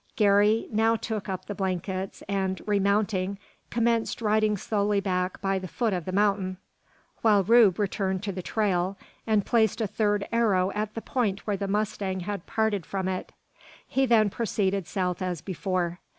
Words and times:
Garey 0.15 0.65
now 0.71 0.95
took 0.95 1.29
up 1.29 1.45
the 1.45 1.53
blankets, 1.53 2.23
and, 2.27 2.59
remounting, 2.65 3.37
commenced 3.69 4.19
riding 4.19 4.57
slowly 4.57 4.99
back 4.99 5.39
by 5.41 5.59
the 5.59 5.67
foot 5.67 5.93
of 5.93 6.05
the 6.05 6.11
mountain; 6.11 6.57
while 7.21 7.43
Rube 7.43 7.77
returned 7.77 8.23
to 8.23 8.31
the 8.31 8.41
trail, 8.41 8.97
and 9.27 9.45
placed 9.45 9.79
a 9.79 9.85
third 9.85 10.27
arrow 10.31 10.71
at 10.71 10.95
the 10.95 11.03
point 11.03 11.45
where 11.45 11.55
the 11.57 11.67
mustang 11.67 12.21
had 12.21 12.47
parted 12.47 12.83
from 12.83 13.07
it. 13.07 13.31
He 13.87 14.07
then 14.07 14.31
proceeded 14.31 14.87
south 14.87 15.21
as 15.21 15.39
before. 15.39 15.99